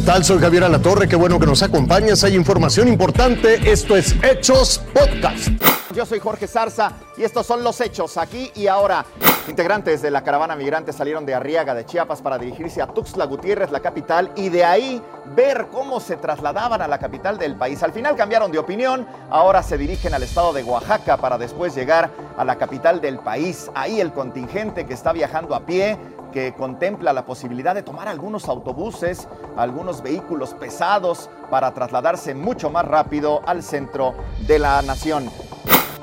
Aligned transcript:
tal? 0.00 0.24
Soy 0.24 0.38
Javier 0.38 0.64
Alatorre, 0.64 1.08
qué 1.08 1.16
bueno 1.16 1.38
que 1.38 1.46
nos 1.46 1.62
acompañas. 1.62 2.22
Hay 2.24 2.34
información 2.34 2.88
importante. 2.88 3.70
Esto 3.70 3.96
es 3.96 4.14
Hechos 4.22 4.80
Podcast. 4.92 5.48
Yo 5.94 6.04
soy 6.04 6.18
Jorge 6.20 6.46
Zarza 6.46 6.92
y 7.16 7.24
estos 7.24 7.46
son 7.46 7.64
los 7.64 7.80
hechos 7.80 8.16
aquí 8.16 8.50
y 8.54 8.66
ahora. 8.66 9.04
Integrantes 9.48 10.02
de 10.02 10.10
la 10.10 10.22
caravana 10.22 10.54
migrante 10.54 10.92
salieron 10.92 11.24
de 11.24 11.34
Arriaga, 11.34 11.74
de 11.74 11.86
Chiapas, 11.86 12.20
para 12.20 12.36
dirigirse 12.36 12.82
a 12.82 12.86
Tuxtla 12.86 13.24
Gutiérrez, 13.24 13.70
la 13.70 13.80
capital, 13.80 14.30
y 14.36 14.50
de 14.50 14.62
ahí 14.62 15.02
ver 15.34 15.68
cómo 15.72 16.00
se 16.00 16.16
trasladaban 16.16 16.82
a 16.82 16.88
la 16.88 16.98
capital 16.98 17.38
del 17.38 17.56
país. 17.56 17.82
Al 17.82 17.92
final 17.92 18.14
cambiaron 18.14 18.52
de 18.52 18.58
opinión, 18.58 19.06
ahora 19.30 19.62
se 19.62 19.78
dirigen 19.78 20.12
al 20.12 20.22
estado 20.22 20.52
de 20.52 20.62
Oaxaca 20.64 21.16
para 21.16 21.38
después 21.38 21.74
llegar 21.74 22.10
a 22.36 22.44
la 22.44 22.56
capital 22.56 23.00
del 23.00 23.20
país. 23.20 23.70
Ahí 23.74 24.00
el 24.00 24.12
contingente 24.12 24.84
que 24.84 24.92
está 24.92 25.12
viajando 25.12 25.54
a 25.54 25.60
pie 25.60 25.96
que 26.32 26.54
contempla 26.54 27.12
la 27.12 27.26
posibilidad 27.26 27.74
de 27.74 27.82
tomar 27.82 28.08
algunos 28.08 28.48
autobuses, 28.48 29.28
algunos 29.56 30.02
vehículos 30.02 30.54
pesados 30.54 31.30
para 31.50 31.72
trasladarse 31.72 32.34
mucho 32.34 32.70
más 32.70 32.84
rápido 32.84 33.42
al 33.46 33.62
centro 33.62 34.14
de 34.46 34.58
la 34.58 34.82
nación. 34.82 35.30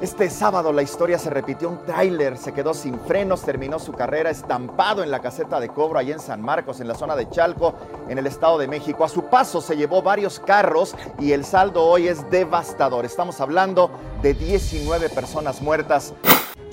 Este 0.00 0.30
sábado 0.30 0.72
la 0.72 0.80
historia 0.80 1.18
se 1.18 1.28
repitió, 1.28 1.68
un 1.68 1.84
tráiler 1.84 2.38
se 2.38 2.54
quedó 2.54 2.72
sin 2.72 2.98
frenos, 3.00 3.42
terminó 3.42 3.78
su 3.78 3.92
carrera 3.92 4.30
estampado 4.30 5.02
en 5.02 5.10
la 5.10 5.20
caseta 5.20 5.60
de 5.60 5.68
cobro 5.68 5.98
allá 5.98 6.14
en 6.14 6.20
San 6.20 6.40
Marcos, 6.40 6.80
en 6.80 6.88
la 6.88 6.94
zona 6.94 7.16
de 7.16 7.28
Chalco, 7.28 7.74
en 8.08 8.16
el 8.16 8.26
Estado 8.26 8.56
de 8.56 8.66
México. 8.66 9.04
A 9.04 9.10
su 9.10 9.24
paso 9.24 9.60
se 9.60 9.76
llevó 9.76 10.00
varios 10.00 10.40
carros 10.40 10.96
y 11.18 11.32
el 11.32 11.44
saldo 11.44 11.84
hoy 11.84 12.08
es 12.08 12.30
devastador. 12.30 13.04
Estamos 13.04 13.42
hablando 13.42 13.90
de 14.22 14.32
19 14.32 15.10
personas 15.10 15.60
muertas. 15.60 16.14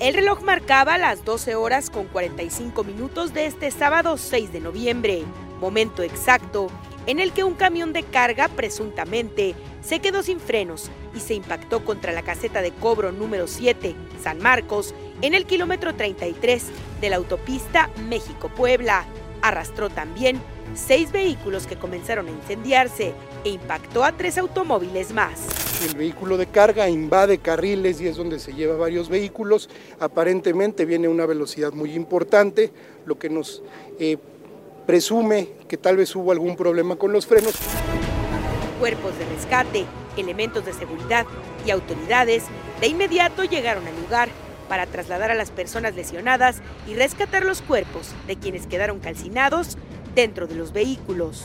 El 0.00 0.14
reloj 0.14 0.42
marcaba 0.42 0.96
las 0.96 1.24
12 1.24 1.56
horas 1.56 1.90
con 1.90 2.06
45 2.06 2.84
minutos 2.84 3.34
de 3.34 3.46
este 3.46 3.72
sábado 3.72 4.16
6 4.16 4.52
de 4.52 4.60
noviembre, 4.60 5.24
momento 5.60 6.04
exacto 6.04 6.68
en 7.06 7.18
el 7.18 7.32
que 7.32 7.42
un 7.42 7.54
camión 7.54 7.92
de 7.92 8.04
carga 8.04 8.46
presuntamente 8.46 9.56
se 9.80 9.98
quedó 9.98 10.22
sin 10.22 10.38
frenos 10.38 10.88
y 11.16 11.20
se 11.20 11.34
impactó 11.34 11.84
contra 11.84 12.12
la 12.12 12.22
caseta 12.22 12.62
de 12.62 12.70
cobro 12.70 13.10
número 13.10 13.48
7, 13.48 13.96
San 14.22 14.38
Marcos, 14.38 14.94
en 15.20 15.34
el 15.34 15.46
kilómetro 15.46 15.94
33 15.96 16.66
de 17.00 17.10
la 17.10 17.16
autopista 17.16 17.90
México-Puebla. 18.08 19.04
Arrastró 19.42 19.90
también 19.90 20.40
seis 20.74 21.10
vehículos 21.10 21.66
que 21.66 21.76
comenzaron 21.76 22.28
a 22.28 22.30
incendiarse 22.30 23.14
e 23.44 23.48
impactó 23.48 24.04
a 24.04 24.12
tres 24.12 24.38
automóviles 24.38 25.12
más. 25.12 25.67
El 25.80 25.94
vehículo 25.96 26.36
de 26.36 26.46
carga 26.46 26.88
invade 26.88 27.38
carriles 27.38 28.00
y 28.00 28.08
es 28.08 28.16
donde 28.16 28.40
se 28.40 28.52
lleva 28.52 28.76
varios 28.76 29.08
vehículos. 29.08 29.70
Aparentemente 30.00 30.84
viene 30.84 31.06
a 31.06 31.10
una 31.10 31.24
velocidad 31.24 31.72
muy 31.72 31.92
importante, 31.94 32.72
lo 33.06 33.16
que 33.16 33.30
nos 33.30 33.62
eh, 34.00 34.16
presume 34.86 35.50
que 35.68 35.76
tal 35.76 35.96
vez 35.96 36.16
hubo 36.16 36.32
algún 36.32 36.56
problema 36.56 36.96
con 36.96 37.12
los 37.12 37.26
frenos. 37.26 37.54
Cuerpos 38.80 39.16
de 39.18 39.26
rescate, 39.26 39.84
elementos 40.16 40.64
de 40.64 40.72
seguridad 40.72 41.26
y 41.64 41.70
autoridades 41.70 42.44
de 42.80 42.88
inmediato 42.88 43.44
llegaron 43.44 43.86
al 43.86 44.00
lugar 44.00 44.30
para 44.68 44.86
trasladar 44.86 45.30
a 45.30 45.34
las 45.34 45.52
personas 45.52 45.94
lesionadas 45.94 46.60
y 46.88 46.94
rescatar 46.94 47.44
los 47.44 47.62
cuerpos 47.62 48.10
de 48.26 48.36
quienes 48.36 48.66
quedaron 48.66 48.98
calcinados 48.98 49.78
dentro 50.16 50.48
de 50.48 50.56
los 50.56 50.72
vehículos. 50.72 51.44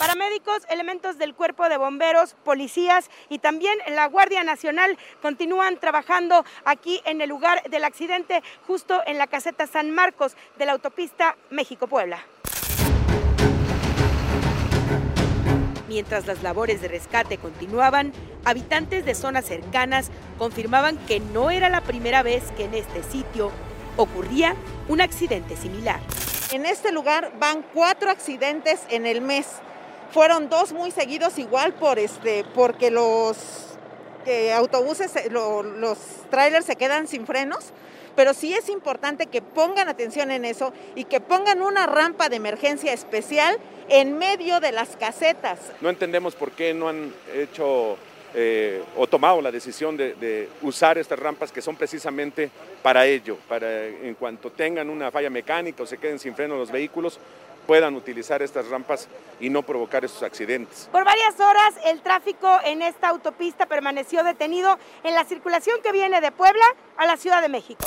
Paramédicos, 0.00 0.62
elementos 0.70 1.18
del 1.18 1.34
cuerpo 1.34 1.68
de 1.68 1.76
bomberos, 1.76 2.34
policías 2.42 3.10
y 3.28 3.38
también 3.38 3.76
la 3.86 4.06
Guardia 4.06 4.42
Nacional 4.42 4.96
continúan 5.20 5.78
trabajando 5.78 6.42
aquí 6.64 7.02
en 7.04 7.20
el 7.20 7.28
lugar 7.28 7.62
del 7.64 7.84
accidente, 7.84 8.42
justo 8.66 9.02
en 9.04 9.18
la 9.18 9.26
caseta 9.26 9.66
San 9.66 9.90
Marcos 9.90 10.36
de 10.56 10.64
la 10.64 10.72
autopista 10.72 11.36
México-Puebla. 11.50 12.24
Mientras 15.86 16.26
las 16.26 16.42
labores 16.42 16.80
de 16.80 16.88
rescate 16.88 17.36
continuaban, 17.36 18.14
habitantes 18.46 19.04
de 19.04 19.14
zonas 19.14 19.44
cercanas 19.44 20.10
confirmaban 20.38 20.96
que 21.06 21.20
no 21.20 21.50
era 21.50 21.68
la 21.68 21.82
primera 21.82 22.22
vez 22.22 22.50
que 22.52 22.64
en 22.64 22.72
este 22.72 23.02
sitio 23.02 23.52
ocurría 23.98 24.56
un 24.88 25.02
accidente 25.02 25.56
similar. 25.56 26.00
En 26.52 26.64
este 26.64 26.90
lugar 26.90 27.34
van 27.38 27.62
cuatro 27.74 28.10
accidentes 28.10 28.80
en 28.88 29.04
el 29.04 29.20
mes. 29.20 29.60
Fueron 30.12 30.48
dos 30.48 30.72
muy 30.72 30.90
seguidos 30.90 31.38
igual 31.38 31.72
por 31.74 31.98
este, 31.98 32.44
porque 32.54 32.90
los 32.90 33.36
autobuses, 34.54 35.12
los 35.30 35.98
trailers 36.30 36.66
se 36.66 36.76
quedan 36.76 37.08
sin 37.08 37.26
frenos, 37.26 37.72
pero 38.16 38.34
sí 38.34 38.52
es 38.52 38.68
importante 38.68 39.26
que 39.26 39.40
pongan 39.42 39.88
atención 39.88 40.30
en 40.30 40.44
eso 40.44 40.72
y 40.94 41.04
que 41.04 41.20
pongan 41.20 41.62
una 41.62 41.86
rampa 41.86 42.28
de 42.28 42.36
emergencia 42.36 42.92
especial 42.92 43.56
en 43.88 44.18
medio 44.18 44.60
de 44.60 44.72
las 44.72 44.96
casetas. 44.96 45.58
No 45.80 45.88
entendemos 45.88 46.34
por 46.34 46.52
qué 46.52 46.74
no 46.74 46.88
han 46.88 47.12
hecho 47.34 47.96
eh, 48.34 48.82
o 48.96 49.08
tomado 49.08 49.42
la 49.42 49.50
decisión 49.50 49.96
de, 49.96 50.48
usar 50.62 50.98
estas 50.98 51.18
rampas 51.18 51.50
que 51.50 51.60
son 51.60 51.74
precisamente 51.74 52.50
para 52.82 53.04
ello, 53.04 53.36
para 53.48 53.86
en 53.86 54.14
cuanto 54.14 54.50
tengan 54.50 54.88
una 54.88 55.10
falla 55.10 55.30
mecánica 55.30 55.82
o 55.82 55.86
se 55.86 55.98
queden 55.98 56.18
sin 56.18 56.34
freno 56.34 56.56
los 56.56 56.70
vehículos, 56.70 57.18
puedan 57.70 57.94
utilizar 57.94 58.42
estas 58.42 58.66
rampas 58.68 59.06
y 59.38 59.48
no 59.48 59.62
provocar 59.62 60.04
esos 60.04 60.24
accidentes. 60.24 60.88
Por 60.90 61.04
varias 61.04 61.38
horas 61.38 61.72
el 61.84 62.00
tráfico 62.00 62.48
en 62.64 62.82
esta 62.82 63.06
autopista 63.10 63.66
permaneció 63.66 64.24
detenido 64.24 64.76
en 65.04 65.14
la 65.14 65.22
circulación 65.22 65.80
que 65.80 65.92
viene 65.92 66.20
de 66.20 66.32
Puebla 66.32 66.64
a 66.96 67.06
la 67.06 67.16
Ciudad 67.16 67.40
de 67.40 67.48
México. 67.48 67.86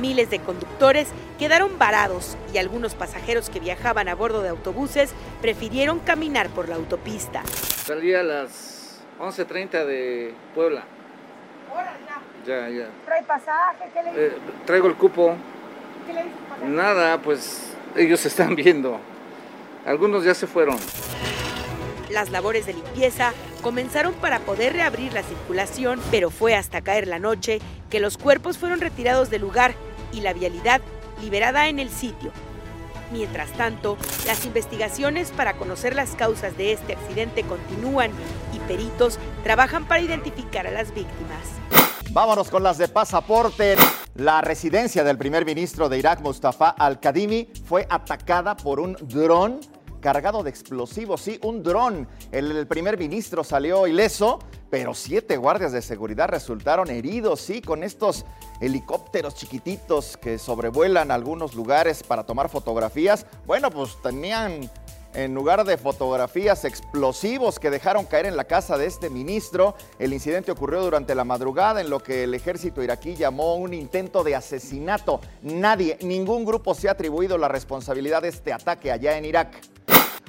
Miles 0.00 0.30
de 0.30 0.40
conductores 0.40 1.06
quedaron 1.38 1.78
varados 1.78 2.36
y 2.52 2.58
algunos 2.58 2.96
pasajeros 2.96 3.50
que 3.50 3.60
viajaban 3.60 4.08
a 4.08 4.16
bordo 4.16 4.42
de 4.42 4.48
autobuses 4.48 5.14
prefirieron 5.40 6.00
caminar 6.00 6.48
por 6.48 6.68
la 6.68 6.74
autopista. 6.74 7.44
Salí 7.46 8.14
a 8.14 8.24
las 8.24 9.00
11.30 9.20 9.84
de 9.84 10.34
Puebla. 10.56 10.82
ya. 12.44 12.68
Ya, 12.68 12.88
¿Trae 13.04 13.22
pasaje? 13.22 13.90
¿Qué 13.94 14.02
le 14.02 14.26
eh, 14.26 14.32
traigo 14.66 14.88
el 14.88 14.96
cupo. 14.96 15.36
¿Qué 16.06 16.12
le 16.12 16.68
Nada, 16.68 17.20
pues 17.20 17.74
ellos 17.96 18.24
están 18.26 18.54
viendo. 18.54 18.98
Algunos 19.86 20.24
ya 20.24 20.34
se 20.34 20.46
fueron. 20.46 20.76
Las 22.10 22.30
labores 22.30 22.66
de 22.66 22.74
limpieza 22.74 23.32
comenzaron 23.62 24.14
para 24.14 24.40
poder 24.40 24.72
reabrir 24.72 25.12
la 25.12 25.22
circulación, 25.22 26.00
pero 26.10 26.30
fue 26.30 26.54
hasta 26.54 26.80
caer 26.80 27.06
la 27.06 27.18
noche 27.18 27.60
que 27.90 28.00
los 28.00 28.16
cuerpos 28.18 28.58
fueron 28.58 28.80
retirados 28.80 29.30
del 29.30 29.42
lugar 29.42 29.74
y 30.12 30.20
la 30.20 30.32
vialidad 30.32 30.80
liberada 31.22 31.68
en 31.68 31.78
el 31.78 31.90
sitio. 31.90 32.30
Mientras 33.12 33.52
tanto, 33.52 33.96
las 34.26 34.44
investigaciones 34.44 35.30
para 35.30 35.54
conocer 35.54 35.94
las 35.94 36.14
causas 36.16 36.56
de 36.56 36.72
este 36.72 36.94
accidente 36.94 37.42
continúan 37.42 38.10
y 38.52 38.58
peritos 38.60 39.18
trabajan 39.42 39.86
para 39.86 40.00
identificar 40.00 40.66
a 40.66 40.70
las 40.70 40.94
víctimas. 40.94 41.42
Vámonos 42.10 42.50
con 42.50 42.62
las 42.62 42.78
de 42.78 42.88
pasaporte. 42.88 43.76
La 44.14 44.40
residencia 44.40 45.02
del 45.02 45.18
primer 45.18 45.44
ministro 45.44 45.88
de 45.88 45.98
Irak, 45.98 46.20
Mustafa 46.20 46.68
al-Kadimi, 46.68 47.48
fue 47.64 47.84
atacada 47.90 48.56
por 48.56 48.78
un 48.78 48.96
dron 49.08 49.58
cargado 50.00 50.44
de 50.44 50.50
explosivos. 50.50 51.20
Sí, 51.20 51.40
un 51.42 51.64
dron. 51.64 52.06
El, 52.30 52.64
primer 52.68 52.96
ministro 52.96 53.42
salió 53.42 53.88
ileso, 53.88 54.38
pero 54.70 54.94
siete 54.94 55.36
guardias 55.36 55.72
de 55.72 55.82
seguridad 55.82 56.28
resultaron 56.28 56.90
heridos, 56.90 57.40
sí, 57.40 57.60
con 57.60 57.82
estos 57.82 58.24
helicópteros 58.60 59.34
chiquititos 59.34 60.16
que 60.16 60.38
sobrevuelan 60.38 61.10
algunos 61.10 61.56
lugares 61.56 62.04
para 62.04 62.22
tomar 62.24 62.48
fotografías. 62.48 63.26
Bueno, 63.46 63.68
pues 63.72 64.00
tenían 64.00 64.70
en 65.14 65.34
lugar 65.34 65.64
de 65.64 65.76
fotografías 65.76 66.64
explosivos 66.64 67.58
que 67.58 67.70
dejaron 67.70 68.04
caer 68.04 68.26
en 68.26 68.36
la 68.36 68.44
casa 68.44 68.76
de 68.76 68.86
este 68.86 69.10
ministro. 69.10 69.74
El 69.98 70.12
incidente 70.12 70.52
ocurrió 70.52 70.82
durante 70.82 71.14
la 71.14 71.24
madrugada 71.24 71.80
en 71.80 71.90
lo 71.90 72.00
que 72.00 72.24
el 72.24 72.34
ejército 72.34 72.82
iraquí 72.82 73.14
llamó 73.14 73.56
un 73.56 73.72
intento 73.74 74.24
de 74.24 74.34
asesinato. 74.34 75.20
Nadie, 75.42 75.98
ningún 76.02 76.44
grupo 76.44 76.74
se 76.74 76.88
ha 76.88 76.92
atribuido 76.92 77.38
la 77.38 77.48
responsabilidad 77.48 78.22
de 78.22 78.28
este 78.28 78.52
ataque 78.52 78.92
allá 78.92 79.16
en 79.16 79.24
Irak. 79.24 79.60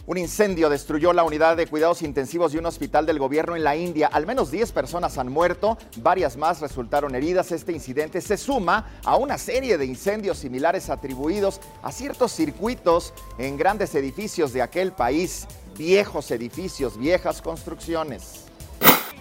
Un 0.08 0.20
incendio 0.20 0.70
destruyó 0.70 1.14
la 1.14 1.24
unidad 1.24 1.58
de 1.58 1.66
cuidados 1.66 2.04
intensivos 2.04 2.52
de 2.52 2.60
un 2.60 2.68
hospital 2.68 3.08
del 3.08 3.18
gobierno 3.18 3.56
en 3.56 3.64
la 3.64 3.76
India. 3.76 4.08
Al 4.14 4.28
menos 4.28 4.52
10 4.52 4.72
personas 4.72 5.18
han 5.18 5.32
muerto, 5.32 5.80
varias 5.98 6.38
más 6.38 6.62
resultaron 6.62 7.16
heridas. 7.16 7.52
Este 7.52 7.72
incidente 7.72 8.22
se 8.22 8.38
suma 8.38 9.00
a 9.04 9.16
una 9.16 9.40
serie 9.40 9.80
de 9.80 9.86
incendios 9.88 10.38
similares 10.38 10.92
atribuidos 10.92 11.60
a 11.82 11.92
ciertos 11.92 12.34
circuitos 12.34 13.16
en 13.40 13.58
grandes 13.58 13.96
edificios 13.96 14.54
de 14.54 14.62
aquel 14.62 14.92
país, 14.92 15.48
viejos 15.76 16.30
edificios, 16.30 17.00
viejas 17.00 17.42
construcciones. 17.42 18.46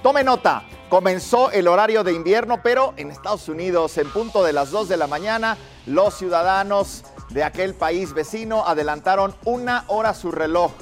Tome 0.03 0.23
nota, 0.23 0.65
comenzó 0.91 1.51
el 1.51 1.67
horario 1.67 2.05
de 2.05 2.13
invierno, 2.13 2.61
pero 2.63 2.93
en 2.99 3.11
Estados 3.11 3.49
Unidos, 3.49 3.97
en 3.97 4.11
punto 4.11 4.45
de 4.45 4.53
las 4.53 4.71
2 4.71 4.91
de 4.91 4.99
la 4.99 5.07
mañana, 5.07 5.57
los 5.87 6.13
ciudadanos 6.19 7.05
de 7.31 7.45
aquel 7.45 7.75
país 7.75 8.13
vecino 8.13 8.67
adelantaron 8.67 9.35
una 9.45 9.85
hora 9.89 10.15
su 10.15 10.31
reloj. 10.31 10.73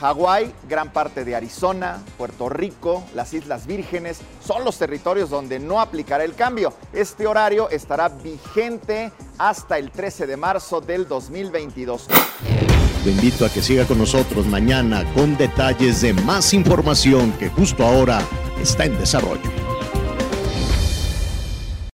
Hawái, 0.00 0.52
gran 0.68 0.92
parte 0.92 1.24
de 1.24 1.36
Arizona, 1.36 2.02
Puerto 2.18 2.48
Rico, 2.48 3.04
las 3.14 3.32
Islas 3.32 3.66
Vírgenes 3.66 4.20
son 4.44 4.64
los 4.64 4.76
territorios 4.76 5.30
donde 5.30 5.58
no 5.58 5.80
aplicará 5.80 6.24
el 6.24 6.34
cambio. 6.34 6.74
Este 6.92 7.26
horario 7.26 7.70
estará 7.70 8.08
vigente 8.08 9.12
hasta 9.38 9.78
el 9.78 9.90
13 9.90 10.26
de 10.26 10.36
marzo 10.36 10.80
del 10.80 11.06
2022. 11.06 12.08
Te 13.04 13.10
invito 13.10 13.44
a 13.44 13.50
que 13.50 13.62
siga 13.62 13.86
con 13.86 13.98
nosotros 13.98 14.46
mañana 14.46 15.04
con 15.14 15.36
detalles 15.36 16.00
de 16.00 16.12
más 16.12 16.54
información 16.54 17.32
que 17.32 17.48
justo 17.50 17.84
ahora 17.84 18.20
está 18.60 18.86
en 18.86 18.98
desarrollo. 18.98 19.73